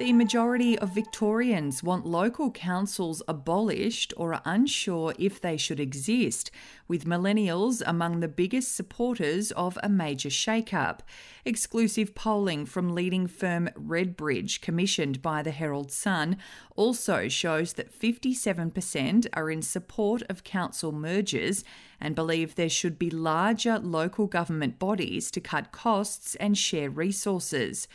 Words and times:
The 0.00 0.14
majority 0.14 0.78
of 0.78 0.94
Victorians 0.94 1.82
want 1.82 2.06
local 2.06 2.50
councils 2.50 3.20
abolished 3.28 4.14
or 4.16 4.32
are 4.32 4.40
unsure 4.46 5.12
if 5.18 5.42
they 5.42 5.58
should 5.58 5.78
exist, 5.78 6.50
with 6.88 7.04
millennials 7.04 7.82
among 7.84 8.20
the 8.20 8.26
biggest 8.26 8.74
supporters 8.74 9.52
of 9.52 9.78
a 9.82 9.90
major 9.90 10.30
shake-up. 10.30 11.02
Exclusive 11.44 12.14
polling 12.14 12.64
from 12.64 12.94
leading 12.94 13.26
firm 13.26 13.68
Redbridge, 13.74 14.62
commissioned 14.62 15.20
by 15.20 15.42
the 15.42 15.50
Herald 15.50 15.92
Sun, 15.92 16.38
also 16.76 17.28
shows 17.28 17.74
that 17.74 17.92
57% 17.92 19.26
are 19.34 19.50
in 19.50 19.60
support 19.60 20.22
of 20.30 20.44
council 20.44 20.92
mergers 20.92 21.62
and 22.00 22.14
believe 22.14 22.54
there 22.54 22.70
should 22.70 22.98
be 22.98 23.10
larger 23.10 23.78
local 23.78 24.26
government 24.26 24.78
bodies 24.78 25.30
to 25.30 25.42
cut 25.42 25.72
costs 25.72 26.36
and 26.36 26.56
share 26.56 26.88
resources. 26.88 27.86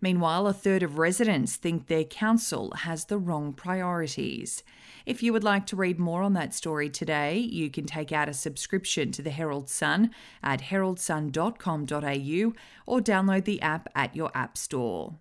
Meanwhile, 0.00 0.46
a 0.46 0.52
third 0.52 0.82
of 0.82 0.98
residents 0.98 1.56
think 1.56 1.86
their 1.86 2.04
council 2.04 2.72
has 2.78 3.06
the 3.06 3.18
wrong 3.18 3.52
priorities. 3.52 4.62
If 5.04 5.22
you 5.22 5.32
would 5.32 5.44
like 5.44 5.66
to 5.66 5.76
read 5.76 5.98
more 5.98 6.22
on 6.22 6.34
that 6.34 6.54
story 6.54 6.88
today, 6.88 7.38
you 7.38 7.70
can 7.70 7.84
take 7.84 8.12
out 8.12 8.28
a 8.28 8.34
subscription 8.34 9.10
to 9.12 9.22
the 9.22 9.30
Herald 9.30 9.68
Sun 9.68 10.10
at 10.42 10.62
heraldsun.com.au 10.62 12.52
or 12.86 13.00
download 13.00 13.44
the 13.44 13.60
app 13.60 13.88
at 13.94 14.14
your 14.14 14.30
app 14.34 14.56
store. 14.56 15.16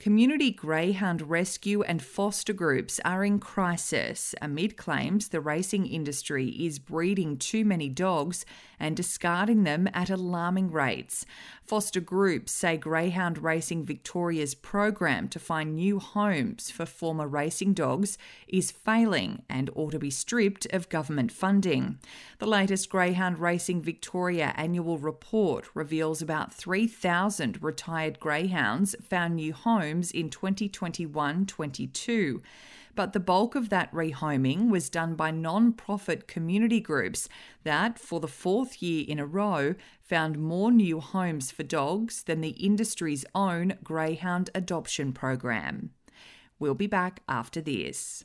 Community 0.00 0.50
greyhound 0.50 1.28
rescue 1.28 1.82
and 1.82 2.02
foster 2.02 2.54
groups 2.54 3.00
are 3.04 3.22
in 3.22 3.38
crisis 3.38 4.34
amid 4.40 4.78
claims 4.78 5.28
the 5.28 5.42
racing 5.42 5.84
industry 5.84 6.48
is 6.48 6.78
breeding 6.78 7.36
too 7.36 7.66
many 7.66 7.90
dogs 7.90 8.46
and 8.78 8.96
discarding 8.96 9.64
them 9.64 9.90
at 9.92 10.08
alarming 10.08 10.70
rates. 10.70 11.26
Foster 11.66 12.00
groups 12.00 12.50
say 12.50 12.78
Greyhound 12.78 13.36
Racing 13.44 13.84
Victoria's 13.84 14.54
program 14.54 15.28
to 15.28 15.38
find 15.38 15.74
new 15.74 15.98
homes 15.98 16.70
for 16.70 16.86
former 16.86 17.28
racing 17.28 17.74
dogs 17.74 18.16
is 18.48 18.70
failing 18.70 19.42
and 19.50 19.68
ought 19.74 19.92
to 19.92 19.98
be 19.98 20.10
stripped 20.10 20.66
of 20.72 20.88
government 20.88 21.30
funding. 21.30 21.98
The 22.38 22.46
latest 22.46 22.88
Greyhound 22.88 23.38
Racing 23.38 23.82
Victoria 23.82 24.54
annual 24.56 24.96
report 24.96 25.68
reveals 25.74 26.22
about 26.22 26.54
3,000 26.54 27.62
retired 27.62 28.18
greyhounds 28.18 28.96
found 29.02 29.36
new 29.36 29.52
homes 29.52 29.89
homes 29.90 30.10
in 30.10 30.30
2021 30.30 31.46
22. 31.46 32.42
But 32.94 33.12
the 33.12 33.20
bulk 33.20 33.54
of 33.54 33.68
that 33.68 33.92
rehoming 33.92 34.68
was 34.68 34.90
done 34.90 35.14
by 35.14 35.30
non 35.30 35.72
profit 35.72 36.26
community 36.26 36.80
groups 36.80 37.28
that, 37.64 37.98
for 37.98 38.20
the 38.20 38.28
fourth 38.28 38.82
year 38.82 39.04
in 39.06 39.18
a 39.18 39.26
row, 39.26 39.74
found 40.02 40.38
more 40.38 40.72
new 40.72 41.00
homes 41.00 41.50
for 41.50 41.62
dogs 41.62 42.24
than 42.24 42.40
the 42.40 42.50
industry's 42.50 43.24
own 43.34 43.74
Greyhound 43.84 44.50
adoption 44.54 45.12
program. 45.12 45.90
We'll 46.58 46.74
be 46.74 46.88
back 46.88 47.22
after 47.28 47.60
this. 47.60 48.24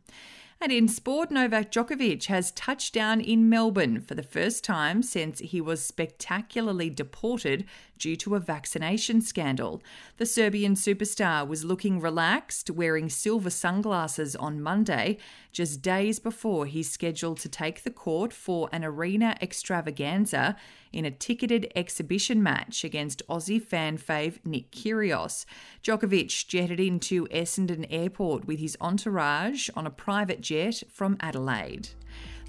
And 0.63 0.71
in 0.71 0.87
sport, 0.87 1.29
Novak 1.29 1.73
Djokovic 1.73 2.27
has 2.27 2.53
touched 2.53 2.93
down 2.93 3.19
in 3.19 3.49
Melbourne 3.49 3.99
for 3.99 4.15
the 4.15 4.23
first 4.23 4.63
time 4.63 5.03
since 5.03 5.39
he 5.39 5.59
was 5.59 5.83
spectacularly 5.83 6.89
deported 6.89 7.65
due 7.97 8.15
to 8.15 8.35
a 8.35 8.39
vaccination 8.39 9.19
scandal. 9.19 9.83
The 10.17 10.25
Serbian 10.25 10.75
superstar 10.75 11.45
was 11.45 11.65
looking 11.65 11.99
relaxed, 11.99 12.69
wearing 12.69 13.09
silver 13.09 13.49
sunglasses 13.49 14.37
on 14.37 14.61
Monday, 14.61 15.17
just 15.51 15.81
days 15.81 16.19
before 16.19 16.65
he's 16.65 16.89
scheduled 16.89 17.39
to 17.39 17.49
take 17.49 17.83
the 17.83 17.91
court 17.91 18.31
for 18.31 18.69
an 18.71 18.85
arena 18.85 19.35
extravaganza 19.41 20.55
in 20.91 21.05
a 21.05 21.11
ticketed 21.11 21.71
exhibition 21.75 22.41
match 22.41 22.83
against 22.83 23.27
Aussie 23.27 23.61
fan 23.61 23.97
fave 23.97 24.39
Nick 24.45 24.71
Kyrgios. 24.71 25.45
Djokovic 25.83 26.47
jetted 26.47 26.79
into 26.79 27.25
Essendon 27.27 27.85
Airport 27.89 28.45
with 28.45 28.59
his 28.59 28.77
entourage 28.79 29.69
on 29.75 29.87
a 29.87 29.91
private 29.91 30.41
jet 30.41 30.52
from 30.91 31.17
Adelaide. 31.19 31.89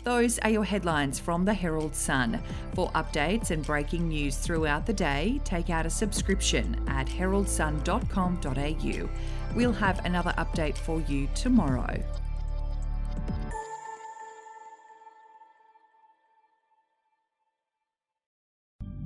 Those 0.05 0.39
are 0.41 0.51
your 0.51 0.65
headlines 0.65 1.19
from 1.19 1.47
the 1.47 1.55
Herald 1.55 1.95
Sun. 1.95 2.43
For 2.75 2.91
updates 2.91 3.51
and 3.51 3.65
breaking 3.65 4.09
news 4.09 4.37
throughout 4.37 4.85
the 4.85 4.93
day, 4.93 5.41
take 5.45 5.71
out 5.71 5.87
a 5.87 5.91
subscription 5.91 6.79
at 6.87 7.07
heraldsun.com.au. 7.07 9.09
We'll 9.57 9.73
have 9.73 10.05
another 10.05 10.35
update 10.37 10.77
for 10.77 11.01
you 11.03 11.29
tomorrow. 11.35 11.99